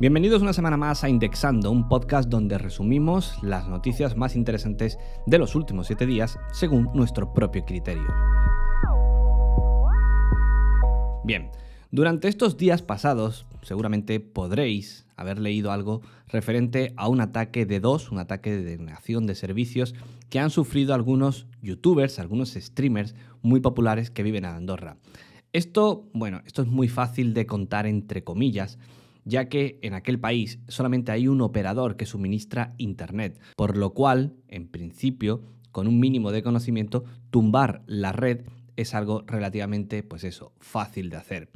Bienvenidos 0.00 0.42
una 0.42 0.52
semana 0.52 0.76
más 0.76 1.04
a 1.04 1.08
Indexando, 1.08 1.70
un 1.70 1.88
podcast 1.88 2.28
donde 2.28 2.58
resumimos 2.58 3.40
las 3.44 3.68
noticias 3.68 4.16
más 4.16 4.34
interesantes 4.34 4.98
de 5.24 5.38
los 5.38 5.54
últimos 5.54 5.86
7 5.86 6.04
días 6.04 6.36
según 6.52 6.90
nuestro 6.94 7.32
propio 7.32 7.64
criterio. 7.64 8.08
Bien, 11.22 11.52
durante 11.92 12.26
estos 12.26 12.56
días 12.56 12.82
pasados 12.82 13.46
seguramente 13.62 14.18
podréis 14.18 15.06
haber 15.16 15.38
leído 15.38 15.70
algo 15.70 16.00
referente 16.26 16.92
a 16.96 17.08
un 17.08 17.20
ataque 17.20 17.64
de 17.64 17.78
dos, 17.78 18.10
un 18.10 18.18
ataque 18.18 18.50
de 18.50 18.64
denegación 18.64 19.28
de 19.28 19.36
servicios 19.36 19.94
que 20.28 20.40
han 20.40 20.50
sufrido 20.50 20.92
algunos 20.92 21.46
youtubers, 21.62 22.18
algunos 22.18 22.54
streamers 22.54 23.14
muy 23.42 23.60
populares 23.60 24.10
que 24.10 24.24
viven 24.24 24.44
en 24.44 24.50
Andorra. 24.50 24.96
Esto, 25.52 26.08
bueno, 26.12 26.42
esto 26.46 26.62
es 26.62 26.68
muy 26.68 26.88
fácil 26.88 27.32
de 27.32 27.46
contar 27.46 27.86
entre 27.86 28.24
comillas, 28.24 28.76
ya 29.24 29.48
que 29.48 29.78
en 29.82 29.94
aquel 29.94 30.20
país 30.20 30.58
solamente 30.68 31.12
hay 31.12 31.28
un 31.28 31.40
operador 31.40 31.96
que 31.96 32.06
suministra 32.06 32.74
Internet, 32.78 33.40
por 33.56 33.76
lo 33.76 33.94
cual, 33.94 34.34
en 34.48 34.68
principio, 34.68 35.42
con 35.72 35.88
un 35.88 35.98
mínimo 35.98 36.30
de 36.30 36.42
conocimiento, 36.42 37.04
tumbar 37.30 37.82
la 37.86 38.12
red 38.12 38.42
es 38.76 38.94
algo 38.94 39.24
relativamente, 39.26 40.02
pues 40.02 40.24
eso, 40.24 40.52
fácil 40.60 41.10
de 41.10 41.16
hacer. 41.16 41.50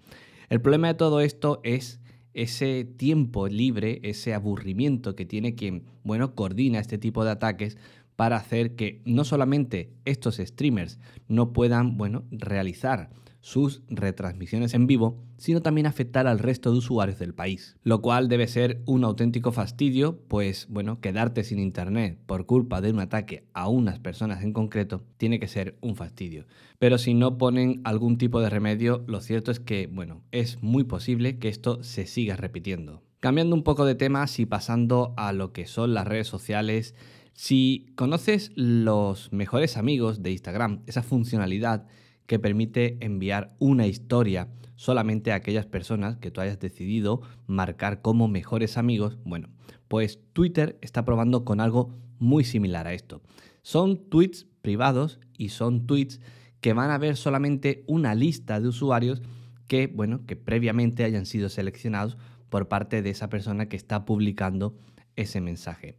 El 0.48 0.60
problema 0.60 0.88
de 0.88 0.94
todo 0.94 1.20
esto 1.20 1.60
es 1.62 2.00
ese 2.34 2.84
tiempo 2.84 3.48
libre, 3.48 4.00
ese 4.02 4.34
aburrimiento 4.34 5.14
que 5.14 5.26
tiene 5.26 5.54
quien, 5.54 5.84
bueno, 6.04 6.34
coordina 6.34 6.78
este 6.78 6.98
tipo 6.98 7.24
de 7.24 7.32
ataques 7.32 7.76
para 8.16 8.36
hacer 8.36 8.74
que 8.74 9.02
no 9.04 9.24
solamente 9.24 9.92
estos 10.04 10.36
streamers 10.36 10.98
no 11.28 11.52
puedan, 11.52 11.96
bueno, 11.96 12.24
realizar 12.30 13.10
sus 13.40 13.82
retransmisiones 13.88 14.74
en 14.74 14.86
vivo, 14.86 15.22
sino 15.36 15.62
también 15.62 15.86
afectar 15.86 16.26
al 16.26 16.38
resto 16.38 16.72
de 16.72 16.78
usuarios 16.78 17.18
del 17.18 17.34
país. 17.34 17.76
Lo 17.82 18.02
cual 18.02 18.28
debe 18.28 18.48
ser 18.48 18.82
un 18.86 19.04
auténtico 19.04 19.52
fastidio, 19.52 20.18
pues 20.28 20.66
bueno, 20.68 21.00
quedarte 21.00 21.44
sin 21.44 21.58
internet 21.58 22.18
por 22.26 22.46
culpa 22.46 22.80
de 22.80 22.90
un 22.90 23.00
ataque 23.00 23.44
a 23.54 23.68
unas 23.68 24.00
personas 24.00 24.42
en 24.42 24.52
concreto 24.52 25.02
tiene 25.16 25.38
que 25.38 25.48
ser 25.48 25.76
un 25.80 25.96
fastidio. 25.96 26.46
Pero 26.78 26.98
si 26.98 27.14
no 27.14 27.38
ponen 27.38 27.80
algún 27.84 28.18
tipo 28.18 28.40
de 28.40 28.50
remedio, 28.50 29.04
lo 29.06 29.20
cierto 29.20 29.50
es 29.50 29.60
que, 29.60 29.86
bueno, 29.86 30.22
es 30.32 30.62
muy 30.62 30.84
posible 30.84 31.38
que 31.38 31.48
esto 31.48 31.82
se 31.82 32.06
siga 32.06 32.36
repitiendo. 32.36 33.02
Cambiando 33.20 33.56
un 33.56 33.64
poco 33.64 33.84
de 33.84 33.94
temas 33.94 34.38
y 34.38 34.46
pasando 34.46 35.14
a 35.16 35.32
lo 35.32 35.52
que 35.52 35.66
son 35.66 35.94
las 35.94 36.06
redes 36.06 36.28
sociales, 36.28 36.94
si 37.32 37.86
conoces 37.94 38.50
los 38.56 39.32
mejores 39.32 39.76
amigos 39.76 40.22
de 40.22 40.32
Instagram, 40.32 40.82
esa 40.86 41.02
funcionalidad 41.02 41.86
que 42.28 42.38
permite 42.38 42.98
enviar 43.00 43.56
una 43.58 43.86
historia 43.86 44.48
solamente 44.76 45.32
a 45.32 45.36
aquellas 45.36 45.64
personas 45.64 46.18
que 46.18 46.30
tú 46.30 46.42
hayas 46.42 46.60
decidido 46.60 47.22
marcar 47.46 48.02
como 48.02 48.28
mejores 48.28 48.76
amigos, 48.76 49.18
bueno, 49.24 49.48
pues 49.88 50.20
Twitter 50.34 50.78
está 50.82 51.06
probando 51.06 51.46
con 51.46 51.58
algo 51.58 51.90
muy 52.18 52.44
similar 52.44 52.86
a 52.86 52.92
esto. 52.92 53.22
Son 53.62 53.96
tweets 54.10 54.46
privados 54.60 55.18
y 55.38 55.48
son 55.48 55.86
tweets 55.86 56.20
que 56.60 56.74
van 56.74 56.90
a 56.90 56.98
ver 56.98 57.16
solamente 57.16 57.82
una 57.86 58.14
lista 58.14 58.60
de 58.60 58.68
usuarios 58.68 59.22
que, 59.66 59.86
bueno, 59.86 60.26
que 60.26 60.36
previamente 60.36 61.04
hayan 61.04 61.24
sido 61.24 61.48
seleccionados 61.48 62.18
por 62.50 62.68
parte 62.68 63.00
de 63.00 63.08
esa 63.08 63.30
persona 63.30 63.70
que 63.70 63.76
está 63.76 64.04
publicando 64.04 64.76
ese 65.16 65.40
mensaje. 65.40 65.96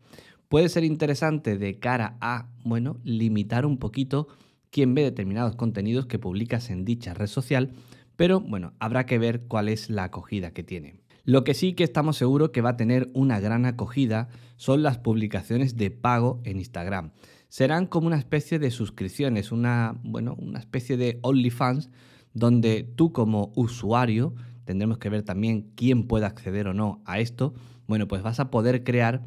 Puede 0.48 0.70
ser 0.70 0.84
interesante 0.84 1.58
de 1.58 1.80
cara 1.80 2.18
a, 2.22 2.50
bueno, 2.64 3.00
limitar 3.04 3.66
un 3.66 3.80
poquito 3.80 4.28
quien 4.72 4.94
ve 4.94 5.04
determinados 5.04 5.56
contenidos 5.56 6.06
que 6.06 6.20
publicas 6.20 6.70
en 6.70 6.86
dicha 6.86 7.14
red 7.14 7.28
social, 7.28 7.74
pero 8.16 8.42
bueno, 8.42 8.74
habrá 8.80 9.06
que 9.06 9.18
ver 9.18 9.42
cuál 9.48 9.70
es 9.70 9.90
la 9.90 10.06
acogida 10.06 10.52
que 10.52 10.64
tiene. 10.64 11.00
Lo 11.24 11.44
que 11.44 11.54
sí 11.54 11.74
que 11.74 11.84
estamos 11.84 12.18
seguros 12.18 12.50
que 12.50 12.62
va 12.62 12.72
a 12.72 12.78
tener 12.78 13.10
una 13.14 13.40
gran 13.40 13.66
acogida 13.66 14.30
son 14.58 14.84
las 14.84 14.98
publicaciones 14.98 15.78
de 15.78 15.92
pago 15.92 16.42
en 16.44 16.58
Instagram. 16.58 17.12
Serán 17.50 17.86
como 17.86 18.08
una 18.08 18.18
especie 18.18 18.60
de 18.60 18.72
suscripciones, 18.72 19.52
una, 19.52 20.00
bueno, 20.04 20.36
una 20.40 20.60
especie 20.60 20.98
de 20.98 21.20
OnlyFans, 21.22 21.90
donde 22.34 22.84
tú 22.84 23.12
como 23.12 23.52
usuario, 23.56 24.34
tendremos 24.66 24.98
que 24.98 25.10
ver 25.10 25.24
también 25.24 25.72
quién 25.76 26.08
puede 26.08 26.26
acceder 26.26 26.68
o 26.68 26.74
no 26.74 27.02
a 27.06 27.20
esto, 27.20 27.54
bueno, 27.88 28.08
pues 28.08 28.22
vas 28.22 28.40
a 28.40 28.52
poder 28.52 28.84
crear 28.84 29.24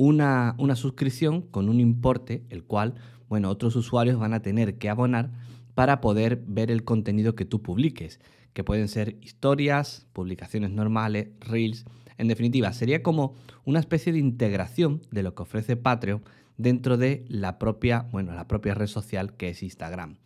una, 0.00 0.54
una 0.56 0.76
suscripción 0.76 1.42
con 1.42 1.68
un 1.68 1.78
importe, 1.78 2.42
el 2.48 2.64
cual 2.64 2.94
bueno, 3.28 3.50
otros 3.50 3.76
usuarios 3.76 4.18
van 4.18 4.32
a 4.32 4.40
tener 4.40 4.78
que 4.78 4.88
abonar 4.88 5.30
para 5.74 6.00
poder 6.00 6.42
ver 6.46 6.70
el 6.70 6.84
contenido 6.84 7.34
que 7.34 7.44
tú 7.44 7.60
publiques, 7.60 8.18
que 8.54 8.64
pueden 8.64 8.88
ser 8.88 9.18
historias, 9.20 10.06
publicaciones 10.14 10.70
normales, 10.70 11.28
reels. 11.40 11.84
En 12.16 12.28
definitiva, 12.28 12.72
sería 12.72 13.02
como 13.02 13.34
una 13.66 13.78
especie 13.78 14.10
de 14.14 14.20
integración 14.20 15.02
de 15.10 15.22
lo 15.22 15.34
que 15.34 15.42
ofrece 15.42 15.76
Patreon 15.76 16.22
dentro 16.56 16.96
de 16.96 17.26
la 17.28 17.58
propia, 17.58 18.08
bueno, 18.10 18.32
la 18.32 18.48
propia 18.48 18.72
red 18.72 18.86
social 18.86 19.34
que 19.34 19.50
es 19.50 19.62
Instagram. 19.62 20.16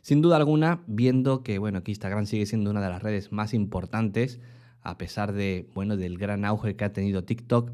Sin 0.00 0.20
duda 0.20 0.36
alguna, 0.36 0.82
viendo 0.88 1.44
que 1.44 1.60
bueno, 1.60 1.80
Instagram 1.86 2.26
sigue 2.26 2.46
siendo 2.46 2.70
una 2.70 2.82
de 2.82 2.88
las 2.88 3.04
redes 3.04 3.30
más 3.30 3.54
importantes, 3.54 4.40
a 4.82 4.98
pesar 4.98 5.32
de, 5.32 5.70
bueno, 5.74 5.96
del 5.96 6.18
gran 6.18 6.44
auge 6.44 6.74
que 6.74 6.84
ha 6.84 6.92
tenido 6.92 7.22
TikTok, 7.22 7.70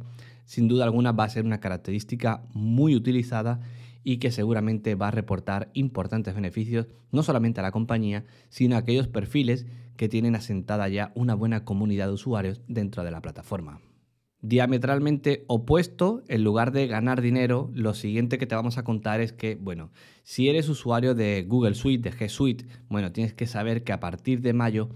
sin 0.48 0.66
duda 0.66 0.84
alguna 0.84 1.12
va 1.12 1.24
a 1.24 1.28
ser 1.28 1.44
una 1.44 1.60
característica 1.60 2.42
muy 2.54 2.96
utilizada 2.96 3.60
y 4.02 4.16
que 4.16 4.30
seguramente 4.30 4.94
va 4.94 5.08
a 5.08 5.10
reportar 5.10 5.68
importantes 5.74 6.34
beneficios 6.34 6.86
no 7.12 7.22
solamente 7.22 7.60
a 7.60 7.62
la 7.62 7.70
compañía, 7.70 8.24
sino 8.48 8.74
a 8.74 8.78
aquellos 8.78 9.08
perfiles 9.08 9.66
que 9.98 10.08
tienen 10.08 10.34
asentada 10.34 10.88
ya 10.88 11.12
una 11.14 11.34
buena 11.34 11.66
comunidad 11.66 12.06
de 12.06 12.14
usuarios 12.14 12.62
dentro 12.66 13.04
de 13.04 13.10
la 13.10 13.20
plataforma. 13.20 13.82
Diametralmente 14.40 15.44
opuesto, 15.48 16.22
en 16.28 16.44
lugar 16.44 16.72
de 16.72 16.86
ganar 16.86 17.20
dinero, 17.20 17.70
lo 17.74 17.92
siguiente 17.92 18.38
que 18.38 18.46
te 18.46 18.54
vamos 18.54 18.78
a 18.78 18.84
contar 18.84 19.20
es 19.20 19.34
que, 19.34 19.56
bueno, 19.56 19.90
si 20.22 20.48
eres 20.48 20.70
usuario 20.70 21.14
de 21.14 21.44
Google 21.46 21.74
Suite, 21.74 22.08
de 22.08 22.16
G 22.16 22.30
Suite, 22.30 22.64
bueno, 22.88 23.12
tienes 23.12 23.34
que 23.34 23.46
saber 23.46 23.84
que 23.84 23.92
a 23.92 24.00
partir 24.00 24.40
de 24.40 24.54
mayo 24.54 24.88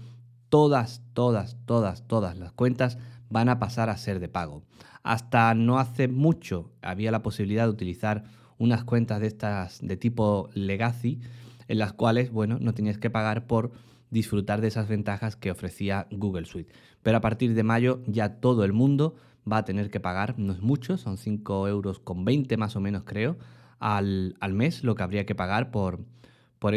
todas, 0.49 1.03
todas, 1.13 1.57
todas, 1.67 2.07
todas 2.07 2.39
las 2.39 2.53
cuentas 2.53 2.97
van 3.33 3.49
a 3.49 3.59
pasar 3.59 3.89
a 3.89 3.97
ser 3.97 4.19
de 4.19 4.29
pago. 4.29 4.63
Hasta 5.01 5.53
no 5.55 5.79
hace 5.79 6.07
mucho 6.07 6.71
había 6.81 7.11
la 7.11 7.23
posibilidad 7.23 7.63
de 7.63 7.71
utilizar 7.71 8.23
unas 8.59 8.83
cuentas 8.83 9.19
de 9.19 9.27
estas 9.27 9.79
de 9.81 9.97
tipo 9.97 10.49
legacy 10.53 11.19
en 11.67 11.79
las 11.79 11.93
cuales, 11.93 12.31
bueno, 12.31 12.59
no 12.61 12.73
tenías 12.73 12.99
que 12.99 13.09
pagar 13.09 13.47
por 13.47 13.71
disfrutar 14.11 14.61
de 14.61 14.67
esas 14.67 14.87
ventajas 14.87 15.35
que 15.35 15.49
ofrecía 15.49 16.07
Google 16.11 16.45
Suite. 16.45 16.71
Pero 17.01 17.17
a 17.17 17.21
partir 17.21 17.55
de 17.55 17.63
mayo 17.63 18.01
ya 18.05 18.39
todo 18.39 18.63
el 18.63 18.71
mundo 18.71 19.15
va 19.51 19.57
a 19.57 19.65
tener 19.65 19.89
que 19.89 19.99
pagar, 19.99 20.37
no 20.37 20.53
es 20.53 20.61
mucho, 20.61 20.97
son 20.97 21.17
5 21.17 21.67
euros 21.67 21.99
con 21.99 22.23
20 22.23 22.55
más 22.57 22.75
o 22.75 22.79
menos 22.79 23.03
creo, 23.03 23.37
al, 23.79 24.35
mes 24.51 24.83
lo 24.83 24.93
que 24.93 25.03
habría 25.03 25.25
que 25.25 25.33
pagar 25.33 25.71
por, 25.71 26.05
por, 26.59 26.73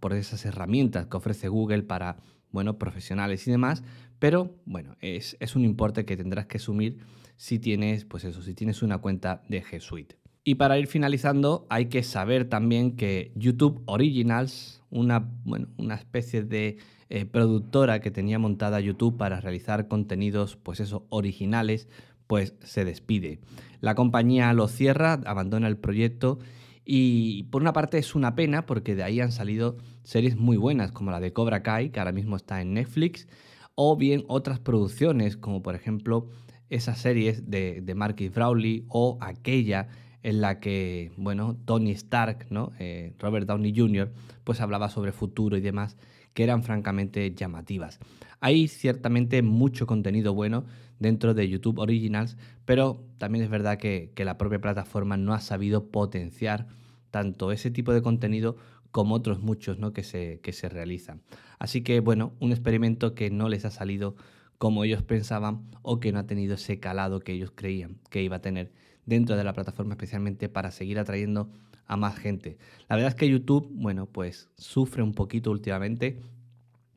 por 0.00 0.12
esas 0.14 0.46
herramientas 0.46 1.06
que 1.06 1.16
ofrece 1.18 1.48
Google 1.48 1.82
para, 1.82 2.16
bueno, 2.52 2.78
profesionales 2.78 3.46
y 3.46 3.50
demás. 3.50 3.82
Pero 4.18 4.54
bueno, 4.66 4.96
es, 5.00 5.36
es 5.40 5.56
un 5.56 5.64
importe 5.64 6.04
que 6.04 6.16
tendrás 6.16 6.46
que 6.46 6.58
asumir 6.58 6.98
si 7.36 7.58
tienes, 7.58 8.04
pues 8.04 8.24
eso, 8.24 8.42
si 8.42 8.54
tienes 8.54 8.82
una 8.82 8.98
cuenta 8.98 9.42
de 9.48 9.62
G 9.62 9.80
Suite. 9.80 10.16
Y 10.44 10.56
para 10.56 10.78
ir 10.78 10.86
finalizando, 10.86 11.66
hay 11.68 11.86
que 11.86 12.02
saber 12.02 12.48
también 12.48 12.96
que 12.96 13.32
YouTube 13.34 13.82
Originals, 13.86 14.82
una, 14.90 15.28
una 15.76 15.94
especie 15.94 16.42
de 16.42 16.78
eh, 17.08 17.24
productora 17.26 18.00
que 18.00 18.10
tenía 18.10 18.38
montada 18.38 18.80
YouTube 18.80 19.16
para 19.16 19.40
realizar 19.40 19.88
contenidos, 19.88 20.56
pues 20.56 20.80
eso, 20.80 21.06
originales, 21.08 21.88
pues 22.26 22.54
se 22.62 22.84
despide. 22.84 23.40
La 23.80 23.94
compañía 23.94 24.52
lo 24.52 24.68
cierra, 24.68 25.20
abandona 25.24 25.66
el 25.66 25.76
proyecto 25.76 26.38
y 26.84 27.44
por 27.44 27.62
una 27.62 27.72
parte 27.72 27.98
es 27.98 28.14
una 28.14 28.34
pena 28.34 28.66
porque 28.66 28.94
de 28.94 29.02
ahí 29.02 29.20
han 29.20 29.32
salido 29.32 29.76
series 30.02 30.36
muy 30.36 30.56
buenas 30.56 30.92
como 30.92 31.10
la 31.10 31.20
de 31.20 31.32
Cobra 31.32 31.62
Kai, 31.62 31.90
que 31.90 32.00
ahora 32.00 32.12
mismo 32.12 32.36
está 32.36 32.60
en 32.60 32.74
Netflix, 32.74 33.28
o 33.74 33.96
bien 33.96 34.24
otras 34.28 34.58
producciones 34.58 35.36
como 35.36 35.62
por 35.62 35.74
ejemplo 35.74 36.28
esas 36.68 36.98
series 36.98 37.50
de, 37.50 37.80
de 37.80 37.94
Marcus 37.94 38.30
Brawley 38.30 38.84
o 38.88 39.18
aquella 39.20 39.88
en 40.22 40.40
la 40.40 40.60
que, 40.60 41.12
bueno, 41.16 41.56
Tony 41.64 41.92
Stark, 41.92 42.46
¿no? 42.50 42.72
Eh, 42.78 43.14
Robert 43.18 43.46
Downey 43.46 43.74
Jr., 43.74 44.12
pues 44.44 44.60
hablaba 44.60 44.90
sobre 44.90 45.12
futuro 45.12 45.56
y 45.56 45.60
demás, 45.60 45.96
que 46.40 46.44
eran 46.44 46.62
francamente 46.62 47.34
llamativas. 47.34 48.00
Hay 48.40 48.66
ciertamente 48.66 49.42
mucho 49.42 49.86
contenido 49.86 50.32
bueno 50.32 50.64
dentro 50.98 51.34
de 51.34 51.46
YouTube 51.46 51.78
Originals, 51.78 52.38
pero 52.64 53.04
también 53.18 53.44
es 53.44 53.50
verdad 53.50 53.76
que, 53.76 54.10
la 54.16 54.38
propia 54.38 54.58
plataforma 54.58 55.18
no 55.18 55.34
ha 55.34 55.40
sabido 55.40 55.90
potenciar 55.90 56.66
tanto 57.10 57.52
ese 57.52 57.70
tipo 57.70 57.92
de 57.92 58.00
contenido 58.00 58.56
como 58.90 59.16
otros 59.16 59.40
muchos 59.40 59.78
¿no? 59.78 59.92
que, 59.92 60.02
se, 60.02 60.40
que 60.42 60.54
se 60.54 60.70
realizan. 60.70 61.20
Así 61.58 61.82
que, 61.82 62.00
bueno, 62.00 62.32
un 62.40 62.52
experimento 62.52 63.14
que 63.14 63.28
no 63.28 63.50
les 63.50 63.66
ha 63.66 63.70
salido 63.70 64.16
como 64.56 64.84
ellos 64.84 65.02
pensaban 65.02 65.70
o 65.82 66.00
que 66.00 66.10
no 66.10 66.20
ha 66.20 66.26
tenido 66.26 66.54
ese 66.54 66.80
calado 66.80 67.20
que 67.20 67.32
ellos 67.32 67.52
creían 67.54 67.98
que 68.08 68.22
iba 68.22 68.36
a 68.36 68.40
tener 68.40 68.72
dentro 69.06 69.36
de 69.36 69.44
la 69.44 69.52
plataforma 69.52 69.94
especialmente 69.94 70.48
para 70.48 70.70
seguir 70.70 70.98
atrayendo 70.98 71.50
a 71.86 71.96
más 71.96 72.16
gente. 72.16 72.56
La 72.88 72.96
verdad 72.96 73.10
es 73.10 73.14
que 73.16 73.28
YouTube, 73.28 73.68
bueno, 73.72 74.06
pues 74.06 74.48
sufre 74.56 75.02
un 75.02 75.12
poquito 75.12 75.50
últimamente. 75.50 76.20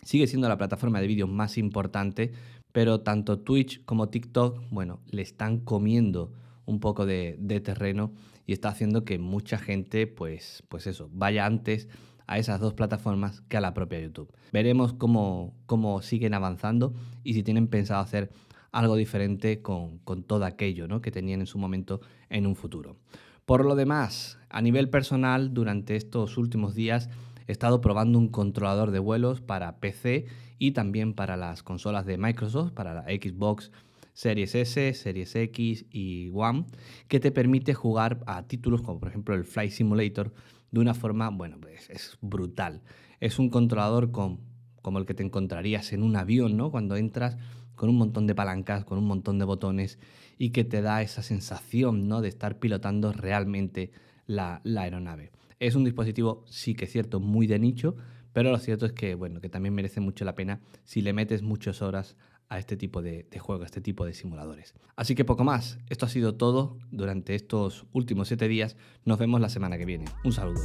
Sigue 0.03 0.27
siendo 0.27 0.47
la 0.47 0.57
plataforma 0.57 1.01
de 1.01 1.07
vídeos 1.07 1.29
más 1.29 1.57
importante, 1.57 2.31
pero 2.71 3.01
tanto 3.01 3.39
Twitch 3.39 3.83
como 3.85 4.09
TikTok, 4.09 4.61
bueno, 4.69 4.99
le 5.09 5.21
están 5.21 5.59
comiendo 5.59 6.31
un 6.65 6.79
poco 6.79 7.05
de, 7.05 7.37
terreno 7.63 8.13
y 8.45 8.53
está 8.53 8.69
haciendo 8.69 9.03
que 9.03 9.17
mucha 9.17 9.57
gente, 9.57 10.07
pues, 10.07 10.63
pues 10.69 10.87
eso, 10.87 11.09
vaya 11.11 11.45
antes 11.45 11.87
a 12.27 12.37
esas 12.37 12.59
dos 12.59 12.73
plataformas 12.73 13.41
que 13.41 13.57
a 13.57 13.61
la 13.61 13.73
propia 13.73 13.99
YouTube. 13.99 14.31
Veremos 14.51 14.93
cómo, 14.93 15.55
cómo 15.65 16.01
siguen 16.01 16.33
avanzando 16.33 16.93
y 17.23 17.33
si 17.33 17.43
tienen 17.43 17.67
pensado 17.67 18.01
hacer 18.01 18.31
algo 18.73 18.97
diferente 18.97 19.61
con, 19.61 20.01
todo 20.27 20.43
aquello 20.43 20.87
¿no? 20.87 21.01
que 21.01 21.11
tenían 21.11 21.39
en 21.39 21.47
su 21.47 21.57
momento 21.57 22.01
en 22.29 22.45
un 22.45 22.55
futuro. 22.55 22.97
Por 23.45 23.63
lo 23.63 23.75
demás, 23.75 24.39
a 24.49 24.61
nivel 24.61 24.89
personal, 24.89 25.53
durante 25.53 25.95
estos 25.95 26.37
últimos 26.37 26.75
días 26.75 27.09
he 27.47 27.51
estado 27.51 27.81
probando 27.81 28.17
un 28.17 28.29
controlador 28.29 28.91
de 28.91 28.99
vuelos 28.99 29.41
para 29.41 29.79
PC 29.79 30.25
y 30.57 30.71
también 30.71 31.13
para 31.13 31.37
las 31.37 31.61
consolas 31.61 32.05
de 32.05 32.17
Microsoft, 32.17 32.71
para 32.71 32.93
la 32.93 33.03
Xbox 33.03 33.71
Series 34.13 34.55
S, 34.55 34.93
Series 34.93 35.35
X 35.35 35.85
y 35.91 36.31
One, 36.33 36.65
que 37.07 37.19
te 37.19 37.31
permite 37.31 37.73
jugar 37.73 38.23
a 38.25 38.43
títulos 38.43 38.81
como 38.81 38.99
por 38.99 39.09
ejemplo 39.09 39.35
el 39.35 39.43
Flight 39.43 39.71
Simulator 39.71 40.33
de 40.71 40.79
una 40.79 40.95
forma, 40.95 41.29
bueno, 41.29 41.57
pues 41.61 41.89
es 41.91 42.17
brutal. 42.21 42.81
Es 43.19 43.37
un 43.37 43.49
controlador 43.49 44.11
con, 44.11 44.39
como 44.83 44.99
el 44.99 45.07
que 45.07 45.15
te 45.15 45.23
encontrarías 45.23 45.93
en 45.93 46.03
un 46.03 46.15
avión, 46.15 46.55
¿no? 46.55 46.69
Cuando 46.69 46.95
entras 46.95 47.37
con 47.75 47.89
un 47.89 47.95
montón 47.97 48.27
de 48.27 48.35
palancas, 48.35 48.85
con 48.85 48.99
un 48.99 49.05
montón 49.05 49.39
de 49.39 49.45
botones 49.45 49.97
y 50.37 50.51
que 50.51 50.63
te 50.63 50.83
da 50.83 51.01
esa 51.01 51.23
sensación, 51.23 52.07
¿no? 52.07 52.21
De 52.21 52.27
estar 52.27 52.59
pilotando 52.59 53.11
realmente 53.11 53.91
la, 54.27 54.61
la 54.63 54.81
aeronave. 54.81 55.31
Es 55.59 55.73
un 55.73 55.85
dispositivo, 55.85 56.43
sí 56.47 56.75
que 56.75 56.85
es 56.85 56.91
cierto, 56.91 57.19
muy 57.19 57.47
de 57.47 57.57
nicho, 57.57 57.95
pero 58.33 58.51
lo 58.51 58.59
cierto 58.59 58.85
es 58.85 58.91
que, 58.91 59.15
bueno, 59.15 59.41
que 59.41 59.49
también 59.49 59.73
merece 59.73 60.01
mucho 60.01 60.25
la 60.25 60.35
pena 60.35 60.59
si 60.83 61.01
le 61.01 61.13
metes 61.13 61.41
muchas 61.41 61.81
horas 61.81 62.17
a 62.49 62.59
este 62.59 62.75
tipo 62.75 63.01
de, 63.01 63.25
de 63.31 63.39
juego, 63.39 63.63
a 63.63 63.65
este 63.65 63.81
tipo 63.81 64.05
de 64.05 64.13
simuladores. 64.13 64.75
Así 64.95 65.15
que 65.15 65.23
poco 65.23 65.43
más. 65.43 65.79
Esto 65.89 66.05
ha 66.05 66.09
sido 66.09 66.35
todo 66.35 66.77
durante 66.91 67.35
estos 67.35 67.85
últimos 67.93 68.27
siete 68.27 68.47
días. 68.47 68.75
Nos 69.05 69.17
vemos 69.17 69.39
la 69.39 69.49
semana 69.49 69.77
que 69.77 69.85
viene. 69.85 70.05
Un 70.25 70.33
saludo. 70.33 70.61